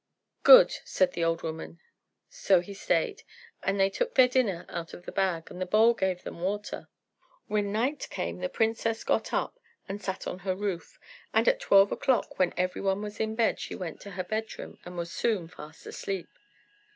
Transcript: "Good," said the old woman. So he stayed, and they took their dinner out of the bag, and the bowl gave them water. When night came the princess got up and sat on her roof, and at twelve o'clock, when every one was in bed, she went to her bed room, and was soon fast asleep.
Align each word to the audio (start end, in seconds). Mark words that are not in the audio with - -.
"Good," 0.41 0.73
said 0.83 1.11
the 1.13 1.23
old 1.23 1.43
woman. 1.43 1.79
So 2.27 2.59
he 2.59 2.73
stayed, 2.73 3.21
and 3.61 3.79
they 3.79 3.91
took 3.91 4.15
their 4.15 4.27
dinner 4.27 4.65
out 4.67 4.95
of 4.95 5.05
the 5.05 5.11
bag, 5.11 5.51
and 5.51 5.61
the 5.61 5.65
bowl 5.67 5.93
gave 5.93 6.23
them 6.23 6.41
water. 6.41 6.89
When 7.45 7.71
night 7.71 8.07
came 8.09 8.39
the 8.39 8.49
princess 8.49 9.03
got 9.03 9.31
up 9.31 9.59
and 9.87 10.01
sat 10.01 10.25
on 10.25 10.39
her 10.39 10.55
roof, 10.55 10.97
and 11.35 11.47
at 11.47 11.59
twelve 11.59 11.91
o'clock, 11.91 12.39
when 12.39 12.51
every 12.57 12.81
one 12.81 13.03
was 13.03 13.19
in 13.19 13.35
bed, 13.35 13.59
she 13.59 13.75
went 13.75 14.01
to 14.01 14.09
her 14.17 14.23
bed 14.23 14.57
room, 14.57 14.79
and 14.85 14.97
was 14.97 15.11
soon 15.11 15.47
fast 15.47 15.85
asleep. 15.85 16.27